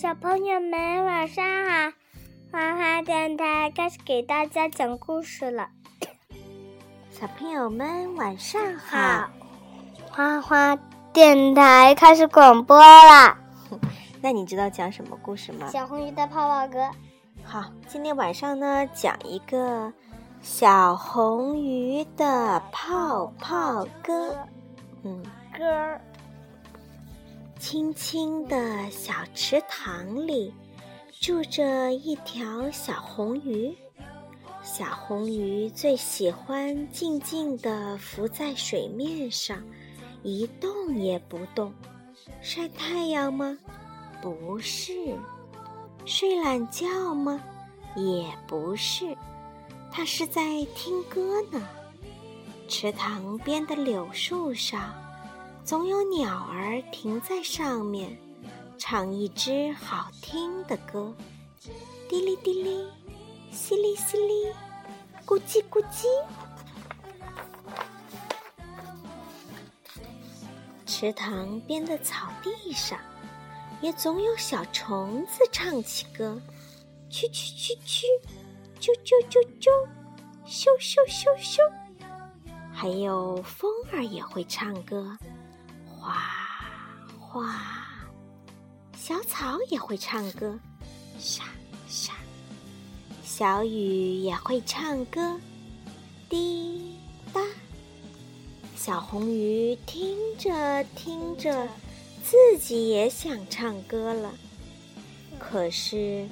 [0.00, 1.92] 小朋友们晚上好，
[2.52, 5.70] 花花电台开始给大家讲故事了。
[7.10, 9.28] 小朋友们晚上好，
[10.08, 10.78] 花花
[11.12, 13.36] 电台开始广播了。
[14.22, 15.66] 那你知道讲什么故事吗？
[15.66, 16.88] 小红鱼的泡泡歌。
[17.42, 19.92] 好，今天晚上呢，讲一个
[20.40, 24.46] 小红鱼的泡泡歌。
[25.02, 25.20] 嗯，
[25.58, 26.00] 歌儿。
[27.70, 30.50] 青青的小池塘里，
[31.20, 33.76] 住着一条小红鱼。
[34.62, 39.62] 小红鱼最喜欢静静地浮在水面上，
[40.22, 41.70] 一动也不动。
[42.40, 43.58] 晒太阳吗？
[44.22, 45.14] 不是。
[46.06, 47.38] 睡懒觉吗？
[47.94, 49.14] 也不是。
[49.92, 51.68] 它是在听歌呢。
[52.66, 54.90] 池塘边的柳树上。
[55.68, 58.18] 总有鸟儿停在上面，
[58.78, 61.14] 唱一支好听的歌，
[62.08, 62.86] 滴哩滴哩，
[63.52, 64.50] 淅沥淅沥，
[65.26, 66.06] 咕叽咕叽。
[70.86, 72.98] 池塘边的草地上，
[73.82, 76.40] 也总有小虫子唱起歌，
[77.10, 78.04] 蛐蛐蛐蛐，
[78.80, 79.70] 啾啾啾啾，
[80.46, 81.60] 咻咻咻咻。
[82.72, 85.14] 还有风儿也会唱歌。
[86.08, 86.14] 哗
[87.20, 87.54] 哗，
[88.96, 90.58] 小草也会唱歌，
[91.18, 91.44] 沙
[91.86, 92.14] 沙，
[93.22, 95.38] 小雨也会唱歌，
[96.30, 96.96] 滴
[97.30, 97.42] 答。
[98.74, 101.68] 小红鱼听着听着，
[102.24, 104.32] 自己也想唱歌了。
[105.38, 106.26] 可是，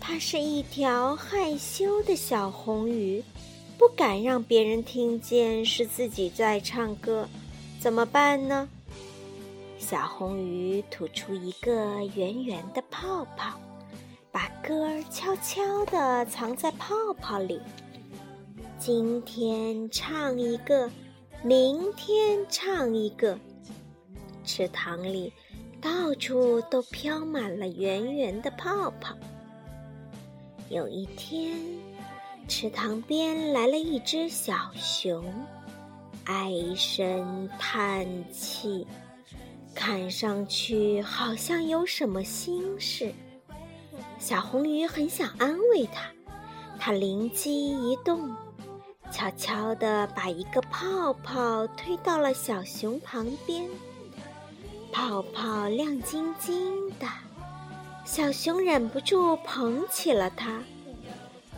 [0.00, 3.22] 它是一条害羞的小红鱼，
[3.78, 7.28] 不敢让别人听见是自己在唱歌，
[7.78, 8.68] 怎么办呢？
[9.80, 13.58] 小红鱼吐出一个圆圆的泡泡，
[14.30, 17.58] 把歌儿悄悄地藏在泡泡里。
[18.78, 20.88] 今天唱一个，
[21.42, 23.38] 明天唱一个。
[24.44, 25.32] 池塘里
[25.80, 29.16] 到处都飘满了圆圆的泡泡。
[30.68, 31.58] 有一天，
[32.46, 35.24] 池塘边来了一只小熊，
[36.26, 38.86] 唉声叹气。
[39.74, 43.12] 看上去好像有什么心事，
[44.18, 46.10] 小红鱼很想安慰它。
[46.78, 48.34] 它灵机一动，
[49.12, 53.68] 悄悄地把一个泡泡推到了小熊旁边。
[54.92, 57.06] 泡泡亮晶晶的，
[58.04, 60.62] 小熊忍不住捧起了它。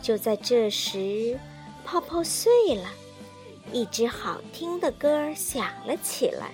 [0.01, 1.37] 就在这时，
[1.83, 2.89] 泡泡碎了，
[3.71, 6.51] 一支好听的歌儿响了起来。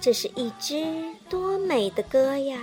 [0.00, 0.86] 这是一支
[1.28, 2.60] 多美的歌呀！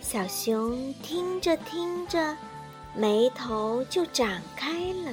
[0.00, 2.36] 小熊听着听着，
[2.96, 5.12] 眉头就展开了；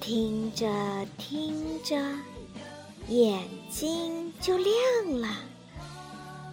[0.00, 0.66] 听着
[1.18, 1.96] 听着，
[3.08, 5.28] 眼睛就亮了；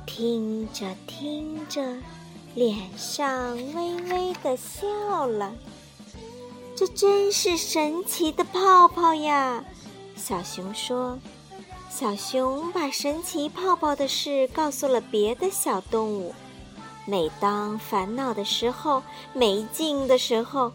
[0.05, 1.95] 听着听着，
[2.55, 5.53] 脸上微微的笑了。
[6.75, 9.63] 这真是神奇的泡泡呀！
[10.15, 11.19] 小熊说。
[11.89, 16.33] 小熊把神奇泡泡的事告诉了别的小动物。
[17.05, 19.01] 每当烦恼的时候、
[19.33, 20.72] 没劲的时候，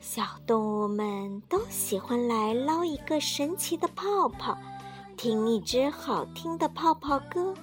[0.00, 4.56] 小动物们都喜欢来捞一个神奇的泡泡，
[5.18, 7.54] 听一支好听的泡泡歌。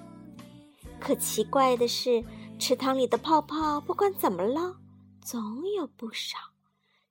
[1.00, 2.24] 可奇怪的是，
[2.60, 4.76] 池塘里的泡泡不管怎么捞，
[5.22, 6.38] 总有不少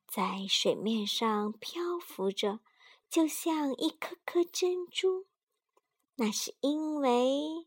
[0.09, 2.61] 在水面上漂浮着，
[3.11, 5.27] 就像一颗颗珍珠。
[6.21, 7.67] 那是因为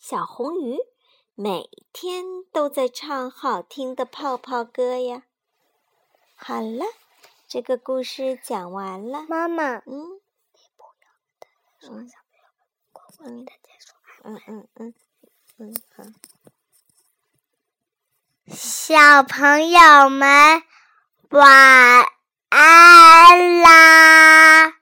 [0.00, 0.76] 小红鱼
[1.36, 5.22] 每天都在唱好听的泡泡歌呀。
[6.34, 6.84] 好了，
[7.46, 9.24] 这个故事讲完了。
[9.28, 10.20] 妈妈，嗯，
[10.50, 11.92] 你不要
[14.24, 14.94] 嗯嗯嗯
[15.58, 16.02] 嗯好。
[18.48, 20.64] 小朋友们
[21.30, 22.04] 晚
[22.48, 24.73] 安啦。